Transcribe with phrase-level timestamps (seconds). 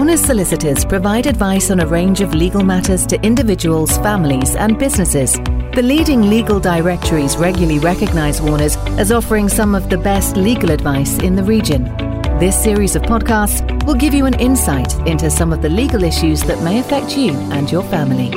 [0.00, 5.34] Warner's Solicitors provide advice on a range of legal matters to individuals, families, and businesses.
[5.74, 11.18] The leading legal directories regularly recognize Warner's as offering some of the best legal advice
[11.18, 11.84] in the region.
[12.38, 16.40] This series of podcasts will give you an insight into some of the legal issues
[16.44, 18.30] that may affect you and your family.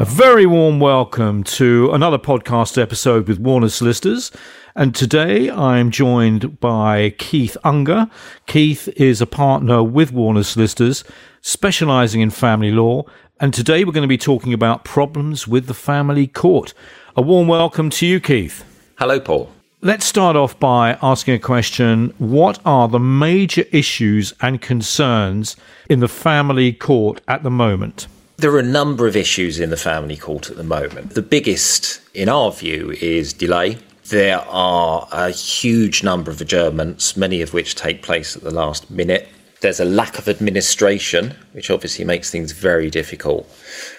[0.00, 4.30] A very warm welcome to another podcast episode with Warner Solicitors.
[4.76, 8.08] And today I'm joined by Keith Unger.
[8.46, 11.02] Keith is a partner with Warner Solicitors,
[11.40, 13.06] specializing in family law.
[13.40, 16.74] And today we're going to be talking about problems with the family court.
[17.16, 18.64] A warm welcome to you, Keith.
[19.00, 19.50] Hello, Paul.
[19.80, 22.14] Let's start off by asking a question.
[22.18, 25.56] What are the major issues and concerns
[25.90, 28.06] in the family court at the moment?
[28.40, 31.14] There are a number of issues in the family court at the moment.
[31.14, 33.78] The biggest, in our view, is delay.
[34.10, 38.92] There are a huge number of adjournments, many of which take place at the last
[38.92, 39.28] minute.
[39.60, 43.52] There's a lack of administration, which obviously makes things very difficult.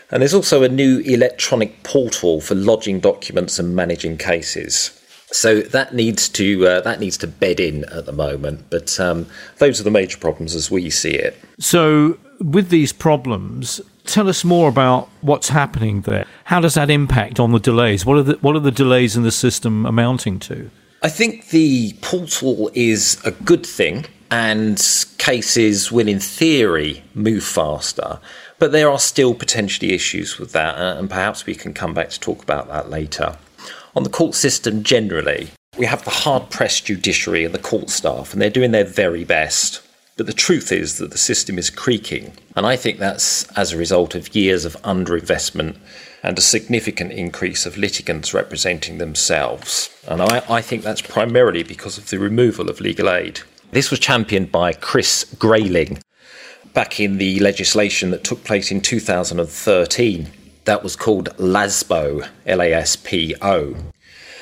[0.10, 4.98] And there's also a new electronic portal for lodging documents and managing cases.
[5.34, 9.28] So that needs to uh, that needs to bed in at the moment, but um,
[9.58, 11.36] those are the major problems as we see it.
[11.60, 16.26] So, with these problems, tell us more about what's happening there.
[16.46, 18.06] How does that impact on the delays?
[18.06, 20.70] What are the what are the delays in the system amounting to?
[21.02, 24.78] I think the portal is a good thing, and
[25.18, 28.20] cases will, in theory, move faster.
[28.58, 32.10] But there are still potentially issues with that, uh, and perhaps we can come back
[32.10, 33.38] to talk about that later.
[33.96, 38.34] On the court system generally, we have the hard pressed judiciary and the court staff,
[38.34, 39.82] and they're doing their very best.
[40.20, 42.34] But the truth is that the system is creaking.
[42.54, 45.78] And I think that's as a result of years of underinvestment
[46.22, 49.90] and a significant increase of litigants representing themselves.
[50.10, 53.40] And I, I, think that's primarily because of the removal of legal aid.
[53.72, 56.00] This was championed by Chris Grayling
[56.74, 60.28] back in the legislation that took place in 2013.
[60.66, 63.74] That was called LASPO, L A S P O.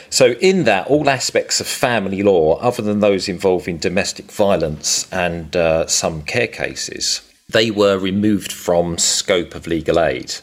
[0.09, 5.55] So, in that, all aspects of family law, other than those involving domestic violence and
[5.55, 10.35] uh, some care cases, they were removed from scope of legal aid.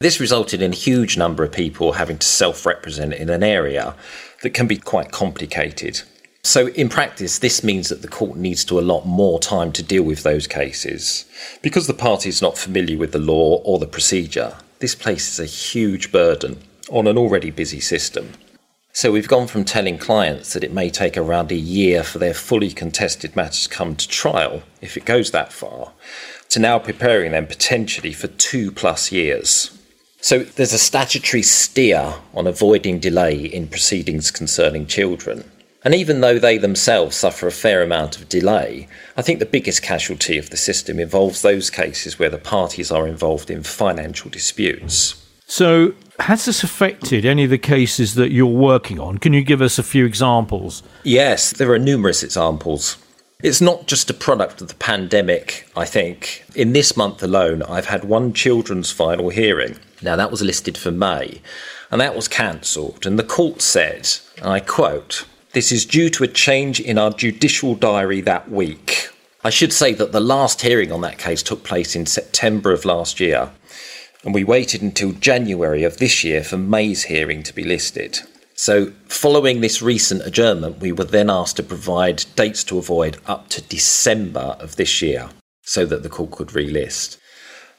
[0.00, 3.94] This resulted in a huge number of people having to self represent in an area
[4.42, 6.02] that can be quite complicated.
[6.42, 10.04] So, in practice, this means that the court needs to allot more time to deal
[10.04, 11.24] with those cases.
[11.62, 15.46] Because the party is not familiar with the law or the procedure, this places a
[15.46, 18.32] huge burden on an already busy system.
[18.96, 22.32] So we've gone from telling clients that it may take around a year for their
[22.32, 25.92] fully contested matters to come to trial, if it goes that far,
[26.48, 29.78] to now preparing them potentially for two plus years.
[30.22, 35.44] So there's a statutory steer on avoiding delay in proceedings concerning children.
[35.84, 39.82] And even though they themselves suffer a fair amount of delay, I think the biggest
[39.82, 45.22] casualty of the system involves those cases where the parties are involved in financial disputes.
[45.46, 49.18] So, has this affected any of the cases that you're working on?
[49.18, 50.82] Can you give us a few examples?
[51.04, 52.98] Yes, there are numerous examples.
[53.42, 56.44] It's not just a product of the pandemic, I think.
[56.54, 59.78] In this month alone, I've had one children's final hearing.
[60.00, 61.42] Now, that was listed for May,
[61.90, 63.04] and that was cancelled.
[63.04, 67.10] And the court said, and I quote, This is due to a change in our
[67.10, 69.10] judicial diary that week.
[69.44, 72.84] I should say that the last hearing on that case took place in September of
[72.84, 73.50] last year
[74.26, 78.18] and we waited until January of this year for May's hearing to be listed.
[78.56, 83.48] So, following this recent adjournment, we were then asked to provide dates to avoid up
[83.50, 85.28] to December of this year
[85.62, 87.18] so that the court could relist.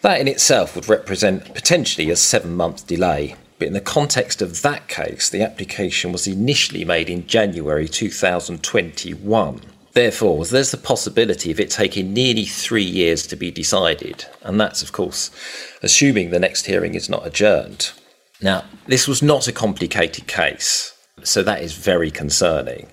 [0.01, 4.61] That in itself would represent potentially a seven month delay, but in the context of
[4.61, 9.61] that case, the application was initially made in January 2021.
[9.97, 14.83] Therefore, there's the possibility of it taking nearly three years to be decided, and that's,
[14.83, 15.31] of course,
[15.81, 17.93] assuming the next hearing is not adjourned.
[18.39, 22.89] Now, this was not a complicated case, so that is very concerning.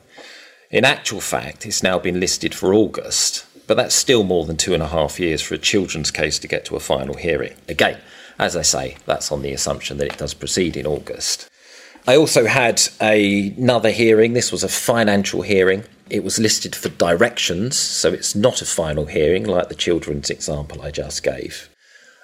[0.71, 4.73] In actual fact, it's now been listed for August, but that's still more than two
[4.73, 7.53] and a half years for a children's case to get to a final hearing.
[7.69, 8.01] Again,
[8.39, 11.51] as I say, that's on the assumption that it does proceed in August.
[12.07, 14.33] I also had a, another hearing.
[14.33, 15.85] This was a financial hearing.
[16.11, 20.83] It was listed for directions, so it's not a final hearing like the children's example
[20.83, 21.69] I just gave.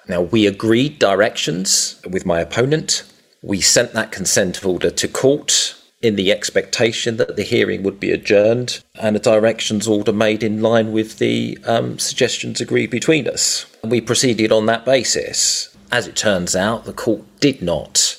[0.07, 3.03] Now, we agreed directions with my opponent.
[3.41, 8.11] We sent that consent order to court in the expectation that the hearing would be
[8.11, 13.65] adjourned and a directions order made in line with the um, suggestions agreed between us.
[13.83, 15.75] We proceeded on that basis.
[15.91, 18.17] As it turns out, the court did not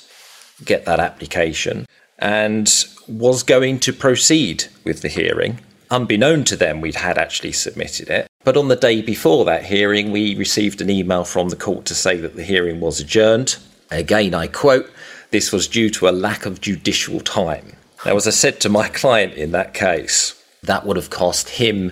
[0.63, 1.85] get that application
[2.19, 5.59] and was going to proceed with the hearing
[5.93, 8.27] Unbeknown to them, we'd had actually submitted it.
[8.43, 11.93] But on the day before that hearing, we received an email from the court to
[11.93, 13.57] say that the hearing was adjourned.
[13.91, 14.89] Again, I quote,
[15.29, 17.75] this was due to a lack of judicial time.
[18.07, 21.91] Now, as I said to my client in that case, that would have cost him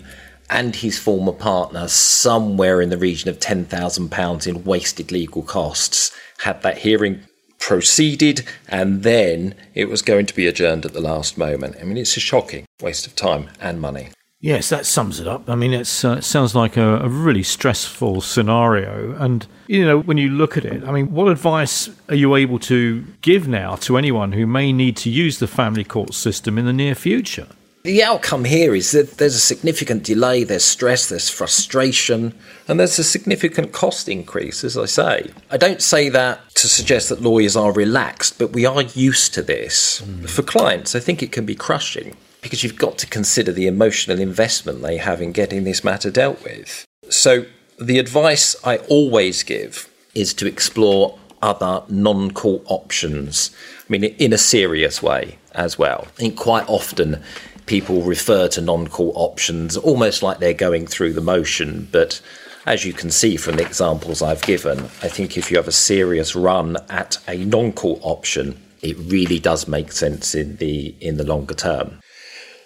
[0.49, 6.63] and his former partner somewhere in the region of £10,000 in wasted legal costs had
[6.63, 7.21] that hearing
[7.61, 11.77] proceeded and then it was going to be adjourned at the last moment.
[11.79, 14.09] I mean, it's a shocking waste of time and money.
[14.41, 15.47] Yes, that sums it up.
[15.47, 19.15] I mean, uh, it sounds like a, a, really stressful scenario.
[19.19, 22.57] And, you know, when you look at it, I mean, what advice are you able
[22.59, 26.65] to give now to anyone who may need to use the family court system in
[26.65, 27.47] the near future?
[27.83, 32.35] The outcome here is that there's a significant delay, there's stress, there's frustration,
[32.67, 35.31] and there's a significant cost increase, as I say.
[35.49, 39.41] I don't say that to suggest that lawyers are relaxed, but we are used to
[39.41, 40.01] this.
[40.01, 40.29] Mm.
[40.29, 44.19] For clients, I think it can be crushing because you've got to consider the emotional
[44.19, 46.85] investment they have in getting this matter dealt with.
[47.09, 47.45] So,
[47.79, 53.49] the advice I always give is to explore other non court options.
[53.79, 56.05] I mean, in a serious way as well.
[56.07, 57.23] I think quite often
[57.71, 61.87] people refer to non court options almost like they're going through the motion.
[61.89, 62.19] But
[62.65, 65.71] as you can see from the examples I've given, I think if you have a
[65.71, 71.15] serious run at a non court option, it really does make sense in the in
[71.15, 72.01] the longer term.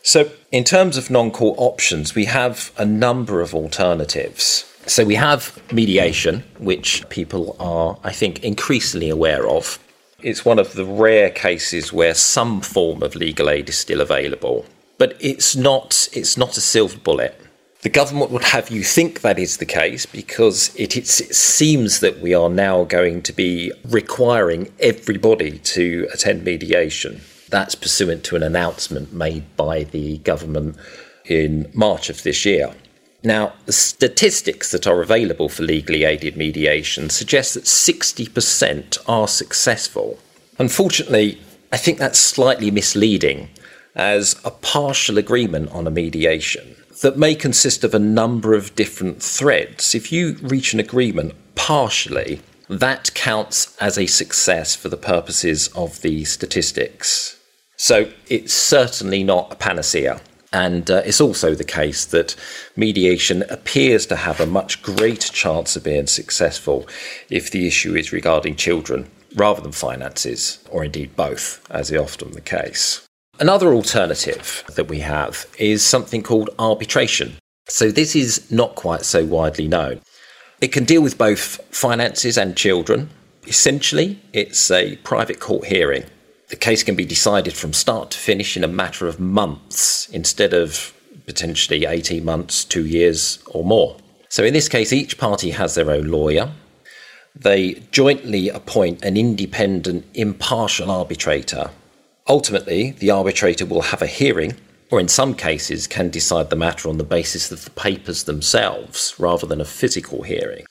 [0.02, 4.66] So, in terms of non court options, we have a number of alternatives.
[4.88, 9.78] So, we have mediation, which people are, I think, increasingly aware of.
[10.24, 14.66] It's one of the rare cases where some form of legal aid is still available,
[14.98, 17.40] but it's not, it's not a silver bullet.
[17.82, 22.20] The government would have you think that is the case because it, it seems that
[22.20, 27.22] we are now going to be requiring everybody to attend mediation.
[27.50, 30.78] That's pursuant to an announcement made by the government
[31.26, 32.74] in March of this year.
[33.24, 40.20] Now, the statistics that are available for legally aided mediation suggest that 60% are successful.
[40.60, 41.40] Unfortunately,
[41.72, 43.50] I think that's slightly misleading,
[43.96, 49.22] as a partial agreement on a mediation that may consist of a number of different
[49.22, 49.96] threads.
[49.96, 56.02] If you reach an agreement partially, that counts as a success for the purposes of
[56.02, 57.38] the statistics.
[57.78, 60.22] So it's certainly not a panacea.
[60.54, 62.36] And uh, it's also the case that
[62.78, 66.88] mediation appears to have a much greater chance of being successful
[67.30, 72.32] if the issue is regarding children rather than finances, or indeed both, as is often
[72.32, 73.05] the case.
[73.40, 77.36] Another alternative that we have is something called arbitration.
[77.68, 80.02] So this is not quite so widely known.
[80.62, 83.10] It can deal with both finances and children.
[83.48, 86.06] Essentially, it's a private court hearing
[86.50, 90.54] the case can be decided from start to finish in a matter of months instead
[90.54, 90.94] of
[91.26, 93.98] potentially 18 months, two years, or more.
[94.30, 96.52] So, in this case, each party has their own lawyer.
[97.36, 101.72] They jointly appoint an independent, impartial arbitrator.
[102.28, 104.56] Ultimately, the arbitrator will have a hearing,
[104.92, 109.16] or in some cases, can decide the matter on the basis of the papers themselves
[109.18, 110.66] rather than a physical hearing.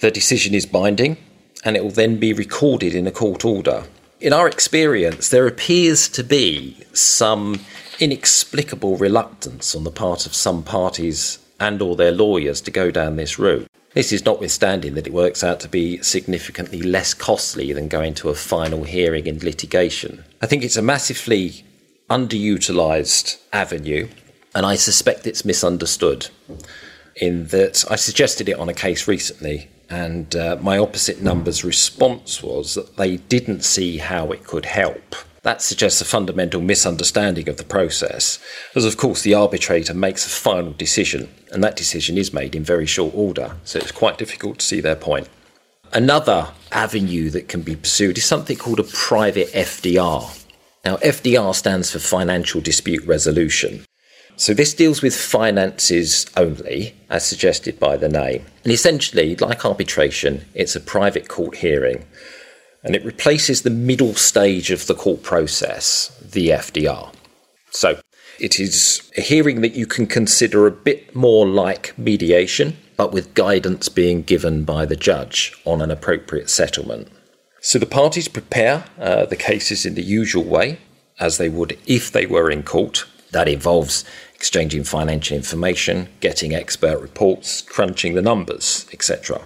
[0.00, 1.16] The decision is binding,
[1.64, 3.84] and it will then be recorded in a court order
[4.20, 7.60] in our experience, there appears to be some
[8.00, 13.16] inexplicable reluctance on the part of some parties and or their lawyers to go down
[13.16, 13.66] this route.
[13.96, 18.28] This is notwithstanding that it works out to be significantly less costly than going to
[18.28, 20.22] a final hearing in litigation.
[20.42, 21.64] I think it's a massively
[22.10, 24.08] underutilized avenue,
[24.54, 26.28] and I suspect it's misunderstood.
[27.16, 32.42] In that I suggested it on a case recently and uh, my opposite number's response
[32.42, 35.14] was that they didn't see how it could help.
[35.46, 38.40] That suggests a fundamental misunderstanding of the process,
[38.74, 42.64] as of course the arbitrator makes a final decision, and that decision is made in
[42.64, 45.28] very short order, so it's quite difficult to see their point.
[45.92, 50.44] Another avenue that can be pursued is something called a private FDR.
[50.84, 53.84] Now, FDR stands for Financial Dispute Resolution.
[54.34, 58.44] So this deals with finances only, as suggested by the name.
[58.64, 62.04] And essentially, like arbitration, it's a private court hearing.
[62.86, 67.12] And it replaces the middle stage of the court process, the FDR.
[67.70, 68.00] So
[68.38, 73.34] it is a hearing that you can consider a bit more like mediation, but with
[73.34, 77.08] guidance being given by the judge on an appropriate settlement.
[77.60, 80.78] So the parties prepare uh, the cases in the usual way,
[81.18, 83.04] as they would if they were in court.
[83.32, 89.40] That involves exchanging financial information, getting expert reports, crunching the numbers, etc.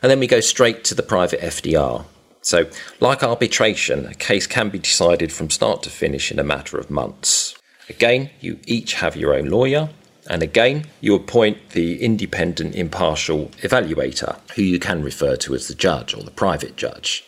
[0.00, 2.06] And then we go straight to the private FDR.
[2.48, 2.64] So,
[2.98, 6.88] like arbitration, a case can be decided from start to finish in a matter of
[6.88, 7.54] months.
[7.90, 9.90] Again, you each have your own lawyer,
[10.30, 15.74] and again, you appoint the independent impartial evaluator, who you can refer to as the
[15.74, 17.22] judge or the private judge.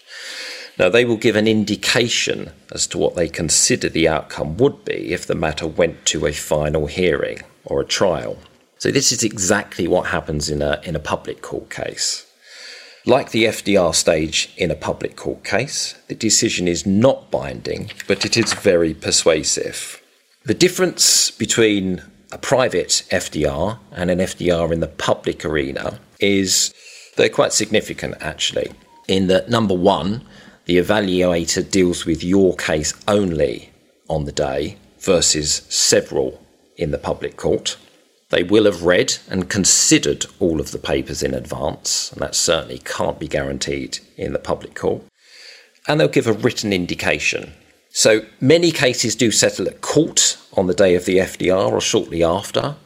[0.79, 5.13] Now, they will give an indication as to what they consider the outcome would be
[5.13, 8.39] if the matter went to a final hearing or a trial.
[8.79, 12.25] So, this is exactly what happens in a, in a public court case.
[13.07, 18.27] Like the FDR stage in a public court case, the decision is not binding, but
[18.27, 20.03] it is very persuasive.
[20.45, 26.75] The difference between a private FDR and an FDR in the public arena is
[27.17, 28.71] they're quite significant actually.
[29.09, 30.23] In that, number one,
[30.67, 33.71] the evaluator deals with your case only
[34.09, 36.41] on the day versus several
[36.77, 37.77] in the public court.
[38.31, 42.79] They will have read and considered all of the papers in advance, and that certainly
[42.79, 45.03] can't be guaranteed in the public court.
[45.87, 47.53] And they'll give a written indication.
[47.91, 52.23] So many cases do settle at court on the day of the FDR or shortly
[52.23, 52.77] after.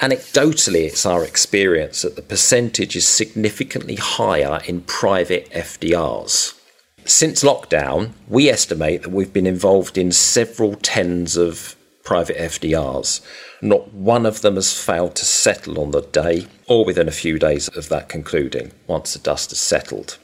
[0.00, 6.58] Anecdotally, it's our experience that the percentage is significantly higher in private FDRs.
[7.04, 13.20] Since lockdown, we estimate that we've been involved in several tens of private FDRs.
[13.60, 17.38] Not one of them has failed to settle on the day or within a few
[17.38, 20.18] days of that concluding, once the dust has settled.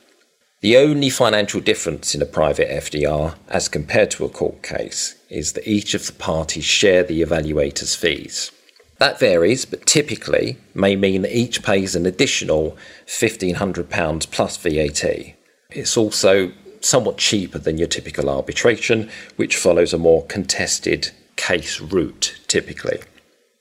[0.60, 5.54] The only financial difference in a private FDR, as compared to a court case, is
[5.54, 8.52] that each of the parties share the evaluator's fees.
[8.98, 15.34] That varies, but typically may mean that each pays an additional £1,500 plus VAT.
[15.70, 22.38] It's also somewhat cheaper than your typical arbitration, which follows a more contested case route
[22.46, 23.00] typically.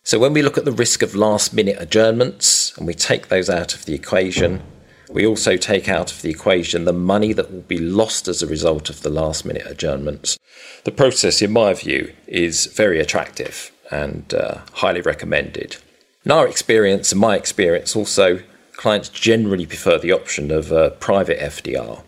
[0.03, 3.49] So when we look at the risk of last minute adjournments and we take those
[3.49, 4.61] out of the equation,
[5.09, 8.47] we also take out of the equation the money that will be lost as a
[8.47, 10.37] result of the last minute adjournments.
[10.83, 15.77] The process, in my view, is very attractive and uh, highly recommended.
[16.25, 18.41] In our experience, and my experience also,
[18.73, 22.03] clients generally prefer the option of a private FDR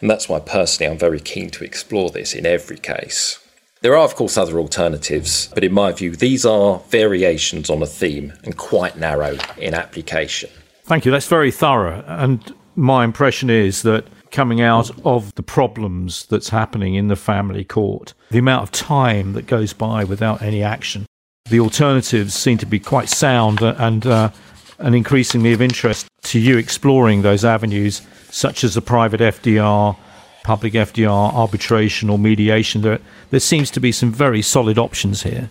[0.00, 3.38] and that's why personally I'm very keen to explore this in every case.
[3.82, 7.86] There are, of course, other alternatives, but in my view, these are variations on a
[7.86, 10.50] theme and quite narrow in application.
[10.84, 11.10] Thank you.
[11.10, 12.04] That's very thorough.
[12.06, 17.64] And my impression is that coming out of the problems that's happening in the family
[17.64, 21.04] court, the amount of time that goes by without any action,
[21.50, 24.30] the alternatives seem to be quite sound and uh,
[24.78, 29.96] and increasingly of interest to you exploring those avenues such as the private FDR,
[30.44, 32.82] public FDR, arbitration, or mediation.
[32.82, 32.98] There,
[33.30, 35.50] there seems to be some very solid options here.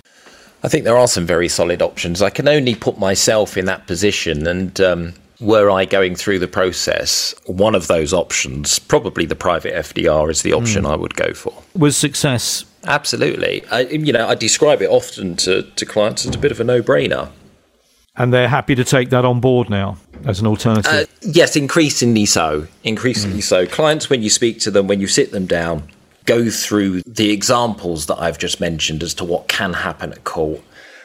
[0.64, 2.22] I think there are some very solid options.
[2.22, 6.48] I can only put myself in that position, and um, were I going through the
[6.48, 10.92] process, one of those options, probably the private FDR, is the option mm.
[10.92, 11.54] I would go for.
[11.76, 12.66] Was success?
[12.86, 13.64] Absolutely.
[13.72, 16.64] I, you know, I describe it often to, to clients as a bit of a
[16.64, 17.30] no-brainer
[18.16, 20.92] and they're happy to take that on board now as an alternative.
[20.92, 22.68] Uh, yes, increasingly so.
[22.84, 23.44] Increasingly mm.
[23.44, 23.66] so.
[23.66, 25.84] Clients, when you speak to them, when you sit them down,
[26.26, 30.62] go through the examples that I've just mentioned as to what can happen at court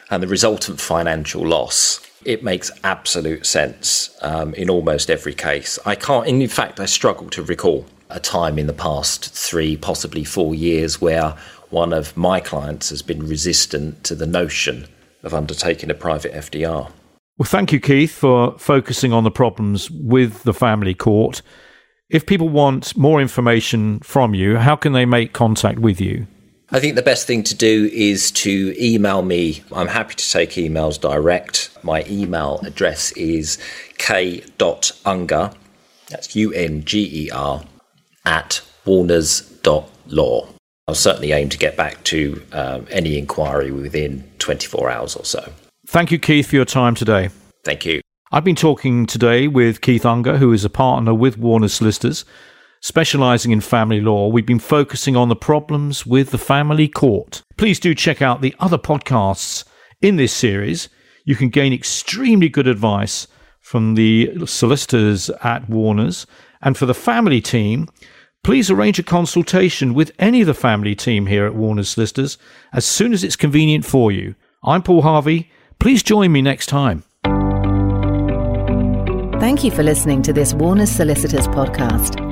[0.09, 2.05] and the resultant financial loss.
[2.25, 5.79] It makes absolute sense um, in almost every case.
[5.85, 10.23] I can't, in fact, I struggle to recall a time in the past three, possibly
[10.23, 11.35] four years where
[11.69, 14.87] one of my clients has been resistant to the notion
[15.23, 16.91] of undertaking a private FDR.
[17.37, 21.41] Well, thank you, Keith, for focusing on the problems with the family court.
[22.09, 26.25] If people want more information from you, how can they make contact with you?
[26.69, 29.63] I think the best thing to do is to email me.
[29.71, 31.69] I'm happy to take emails direct.
[31.83, 33.57] My email address is
[33.97, 35.51] k.unger,
[36.09, 37.63] that's U N G E R,
[38.25, 40.47] at warners.law.
[40.87, 45.51] I'll certainly aim to get back to um, any inquiry within 24 hours or so.
[45.87, 47.31] Thank you, Keith, for your time today.
[47.65, 47.99] Thank you.
[48.31, 52.23] I've been talking today with Keith Unger, who is a partner with Warner Solicitors,
[52.81, 54.29] specializing in family law.
[54.29, 57.43] We've been focusing on the problems with the family court.
[57.57, 59.65] Please do check out the other podcasts
[60.01, 60.87] in this series.
[61.25, 63.27] You can gain extremely good advice
[63.59, 66.25] from the solicitors at Warner's.
[66.61, 67.89] And for the family team,
[68.47, 72.37] please arrange a consultation with any of the family team here at Warner's Solicitors
[72.71, 74.35] as soon as it's convenient for you.
[74.63, 75.51] I'm Paul Harvey.
[75.79, 77.03] Please join me next time.
[79.41, 82.25] Thank you for listening to this Warner Solicitors podcast.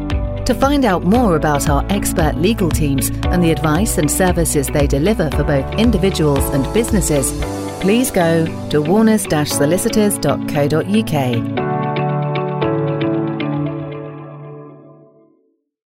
[0.46, 4.88] To find out more about our expert legal teams and the advice and services they
[4.88, 7.34] deliver for both individuals and businesses,
[7.82, 11.75] please go to warners-solicitors.co.uk.